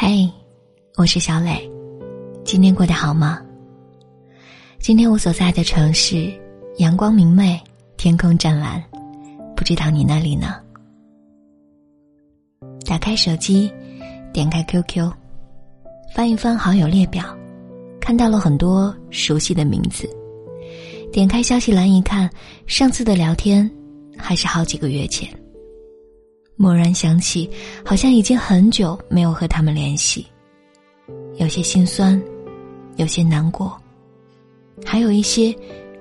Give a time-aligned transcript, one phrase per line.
[0.00, 0.30] 嘿，
[0.94, 1.68] 我是小磊，
[2.44, 3.42] 今天过得好吗？
[4.78, 6.32] 今天我所在的城市
[6.76, 7.60] 阳光明媚，
[7.96, 8.80] 天空湛蓝，
[9.56, 10.54] 不知道你那里呢？
[12.86, 13.72] 打开手机，
[14.32, 15.10] 点开 QQ，
[16.14, 17.24] 翻一翻好友列表，
[18.00, 20.08] 看到了很多熟悉的名字。
[21.12, 22.30] 点开消息栏一看，
[22.68, 23.68] 上次的聊天
[24.16, 25.28] 还是好几个月前。
[26.58, 27.48] 蓦然想起，
[27.84, 30.26] 好像已经很久没有和他们联系，
[31.36, 32.20] 有些心酸，
[32.96, 33.80] 有些难过，
[34.84, 35.54] 还有一些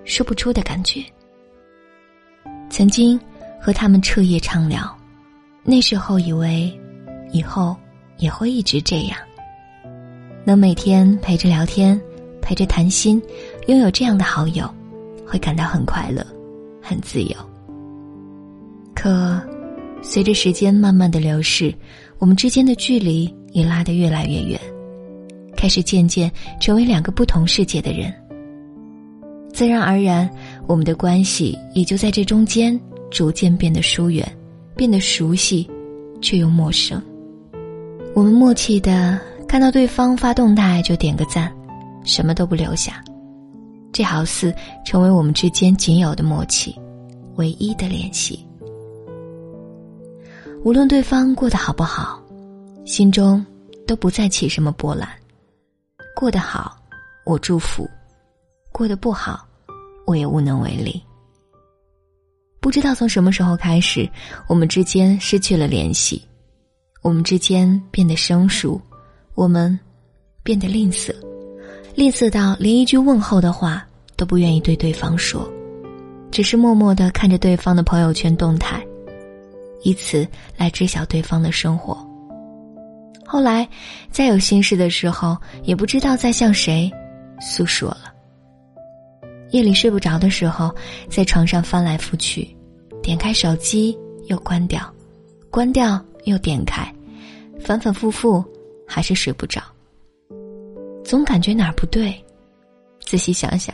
[0.04, 1.00] 说不出的感觉。
[2.72, 3.20] 曾经
[3.62, 4.98] 和他们彻夜畅聊，
[5.64, 6.76] 那时候以为
[7.32, 7.76] 以后
[8.18, 9.18] 也会一直这样，
[10.44, 12.02] 能每天陪着聊天，
[12.42, 13.22] 陪着谈心，
[13.68, 14.68] 拥有这样的好友，
[15.24, 16.26] 会感到很快乐，
[16.82, 17.36] 很自由。
[18.96, 19.40] 可。
[20.02, 21.74] 随着时间慢慢的流逝，
[22.18, 24.60] 我们之间的距离也拉得越来越远，
[25.56, 28.14] 开始渐渐成为两个不同世界的人。
[29.54, 30.30] 自然而然，
[30.68, 34.26] 我们的关系也就在这中间逐渐变得疏远，
[34.76, 35.68] 变得熟悉，
[36.22, 37.02] 却又陌生。
[38.14, 41.52] 我们默契的看到对方发动态就点个赞，
[42.04, 43.04] 什么都不留下，
[43.92, 44.54] 这好似
[44.86, 46.76] 成为我们之间仅有的默契，
[47.36, 48.47] 唯一的联系。
[50.68, 52.22] 无论对方过得好不好，
[52.86, 53.46] 心中
[53.88, 55.08] 都不再起什么波澜。
[56.14, 56.78] 过得好，
[57.24, 57.86] 我祝福；
[58.74, 59.48] 过得不好，
[60.06, 61.02] 我也无能为力。
[62.60, 64.10] 不知道从什么时候开始，
[64.46, 66.22] 我们之间失去了联系，
[67.02, 68.78] 我们之间变得生疏，
[69.36, 69.80] 我们
[70.44, 71.16] 变得吝啬，
[71.96, 75.50] 吝啬到连一句问候的话都不愿意对对方说，
[76.30, 78.86] 只是默默的看着对方的朋友圈动态。
[79.84, 81.98] 以此来知晓对方的生活。
[83.26, 83.68] 后来，
[84.10, 86.90] 再有心事的时候，也不知道在向谁
[87.42, 88.14] 诉说了。
[89.52, 90.74] 夜里睡不着的时候，
[91.10, 92.56] 在床上翻来覆去，
[93.02, 94.82] 点开手机又关掉，
[95.50, 96.94] 关掉又点开，
[97.60, 98.44] 反反复复，
[98.88, 99.62] 还是睡不着。
[101.04, 102.14] 总感觉哪儿不对，
[103.00, 103.74] 仔细想想，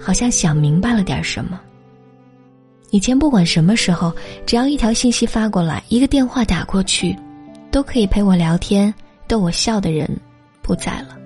[0.00, 1.60] 好像想明白了点什么。
[2.90, 4.12] 以前不管什么时候，
[4.44, 7.16] 只要一条信息发过来，一个电话打过去，
[7.70, 8.92] 都可以陪我聊天、
[9.28, 10.10] 逗我笑的人
[10.60, 11.16] 不在了，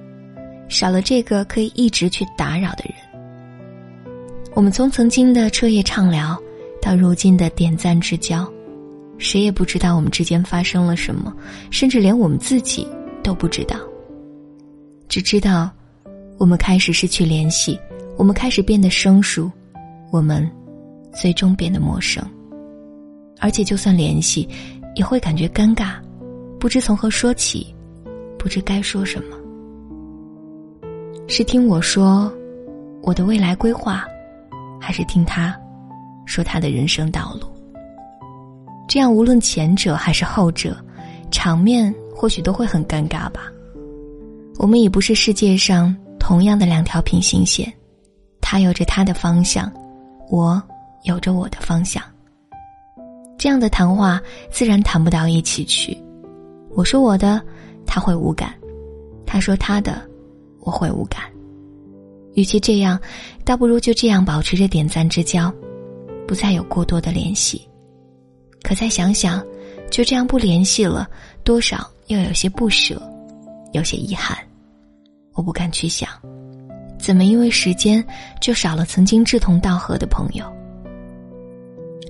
[0.68, 2.94] 少了这个可以一直去打扰的人。
[4.52, 6.38] 我们从曾经的彻夜畅聊，
[6.82, 8.46] 到如今的点赞之交，
[9.16, 11.34] 谁也不知道我们之间发生了什么，
[11.70, 12.86] 甚至连我们自己
[13.22, 13.76] 都不知道。
[15.08, 15.70] 只知道，
[16.36, 17.80] 我们开始失去联系，
[18.18, 19.50] 我们开始变得生疏，
[20.12, 20.46] 我们。
[21.14, 22.22] 最终变得陌生，
[23.38, 24.48] 而且就算联系，
[24.96, 25.94] 也会感觉尴尬，
[26.58, 27.74] 不知从何说起，
[28.38, 29.36] 不知该说什么。
[31.28, 32.30] 是听我说
[33.02, 34.04] 我的未来规划，
[34.80, 35.56] 还是听他
[36.26, 37.46] 说他的人生道路？
[38.86, 40.76] 这样无论前者还是后者，
[41.30, 43.50] 场面或许都会很尴尬吧。
[44.58, 47.72] 我们已不是世界上同样的两条平行线，
[48.40, 49.72] 他有着他的方向，
[50.28, 50.62] 我。
[51.04, 52.02] 有着我的方向，
[53.38, 54.20] 这样的谈话
[54.50, 55.96] 自然谈不到一起去。
[56.70, 57.40] 我说我的，
[57.86, 58.50] 他会无感；
[59.24, 60.02] 他说他的，
[60.60, 61.22] 我会无感。
[62.32, 62.98] 与其这样，
[63.44, 65.52] 倒不如就这样保持着点赞之交，
[66.26, 67.68] 不再有过多的联系。
[68.62, 69.44] 可再想想，
[69.90, 71.06] 就这样不联系了，
[71.44, 73.00] 多少又有些不舍，
[73.72, 74.36] 有些遗憾。
[75.34, 76.08] 我不敢去想，
[76.98, 78.02] 怎么因为时间
[78.40, 80.44] 就少了曾经志同道合的朋友。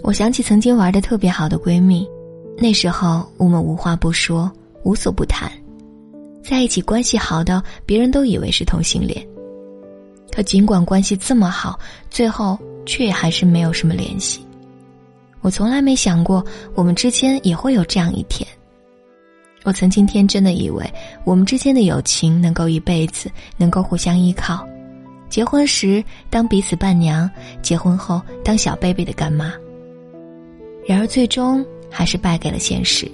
[0.05, 2.07] 我想起曾经玩的特别好的闺蜜，
[2.59, 5.51] 那时候我们无话不说，无所不谈，
[6.43, 9.27] 在一起关系好到别人都以为是同性恋。
[10.31, 14.47] 可尽管关系这么好，最后却还是没有什么联系。
[15.41, 16.45] 我从来没想过
[16.75, 18.47] 我们之间也会有这样一天。
[19.63, 20.85] 我曾经天真的以为
[21.25, 24.69] 我们之间的友情能够一辈子，能够互相依靠，
[25.31, 27.31] 结婚时当彼此伴娘，
[27.63, 29.51] 结婚后当小贝贝的干妈。
[30.87, 33.11] 然而，最终还是败给了现实，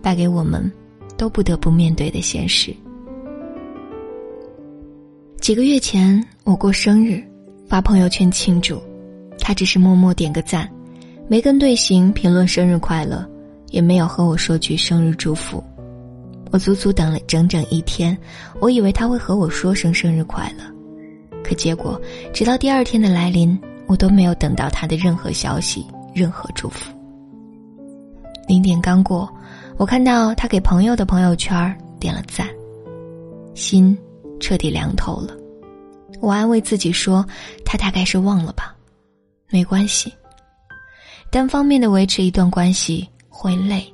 [0.00, 0.70] 败给我们
[1.16, 2.74] 都不得不面对的现实。
[5.40, 7.22] 几个月前，我过生日，
[7.66, 8.80] 发朋友圈庆祝，
[9.40, 10.70] 他只是默默点个赞，
[11.28, 13.28] 没跟队形评论生日快乐，
[13.70, 15.64] 也没有和我说句生日祝福。
[16.52, 18.16] 我足足等了整整一天，
[18.60, 20.64] 我以为他会和我说声生日快乐，
[21.42, 22.00] 可结果，
[22.32, 26.92] 直到第二天的来临，我都没有等到他的任何消息，任何祝福。
[28.50, 29.32] 零点刚过，
[29.76, 31.54] 我看到他给朋友的朋友圈
[32.00, 32.48] 点了赞，
[33.54, 33.96] 心
[34.40, 35.36] 彻底凉透了。
[36.20, 37.24] 我安慰自己说，
[37.64, 38.74] 他大概是忘了吧，
[39.50, 40.12] 没关系。
[41.30, 43.88] 单方面的维持一段关系会累，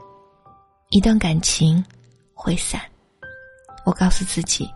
[0.88, 1.84] 一段感情
[2.32, 2.80] 会散。
[3.84, 4.66] 我告诉自己，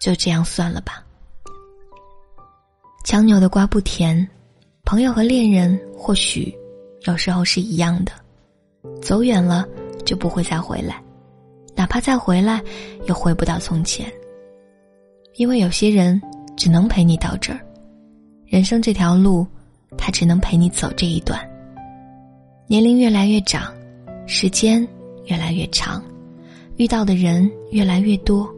[0.00, 1.04] 就这样算了吧。
[3.04, 4.24] 强扭的瓜不甜，
[4.84, 6.56] 朋友和恋人或许
[7.06, 8.12] 有时候是一样的，
[9.02, 9.66] 走远了
[10.04, 11.02] 就不会再回来，
[11.74, 12.62] 哪怕再回来，
[13.06, 14.10] 也回不到从前。
[15.36, 16.20] 因为有些人
[16.56, 17.60] 只能陪你到这儿，
[18.46, 19.46] 人生这条路，
[19.96, 21.40] 他只能陪你走这一段。
[22.66, 23.72] 年龄越来越长，
[24.26, 24.86] 时间
[25.26, 26.02] 越来越长，
[26.76, 28.48] 遇到的人越来越多，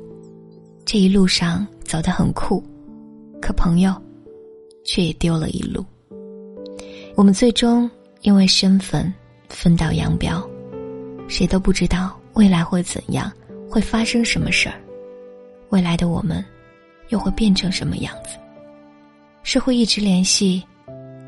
[0.84, 2.62] 这一路上走得很酷，
[3.40, 3.94] 可朋友
[4.84, 5.84] 却也丢了一路。
[7.14, 7.90] 我们最终
[8.22, 9.12] 因为身份
[9.52, 10.42] 分道扬镳，
[11.28, 13.30] 谁都不知道未来会怎样，
[13.70, 14.74] 会发生什么事儿，
[15.68, 16.44] 未来的我们
[17.10, 18.36] 又会变成什么样子？
[19.44, 20.64] 是会一直联系，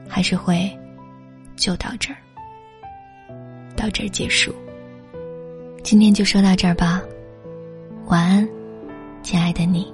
[0.08, 0.68] 还是会
[1.54, 2.18] 就到这儿？
[3.76, 4.52] 到这儿结束，
[5.84, 7.00] 今天就说到这儿吧。
[8.06, 8.48] 晚安，
[9.22, 9.93] 亲爱的你。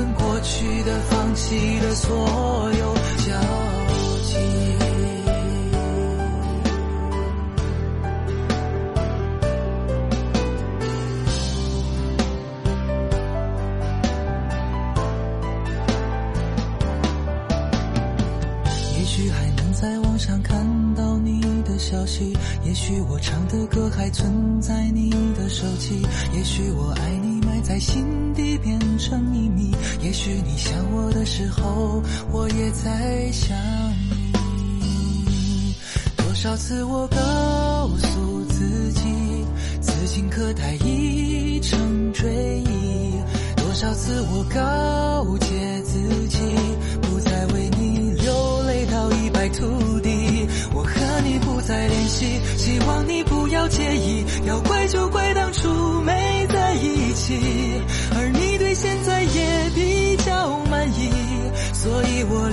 [0.00, 2.10] 们过去的、放弃的所
[2.72, 3.40] 有交
[4.22, 4.36] 集。
[18.98, 20.64] 也许还能在网上看
[20.94, 26.00] 到你的消息，也许我唱的歌还存在你的手机，
[26.32, 27.29] 也许我爱你
[27.62, 29.70] 在心底变成秘密，
[30.02, 32.02] 也许你想我的时候，
[32.32, 33.56] 我也在想
[34.80, 35.74] 你。
[36.16, 39.09] 多少次我告诉自己，